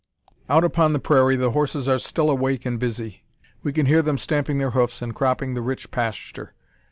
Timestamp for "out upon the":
0.49-0.99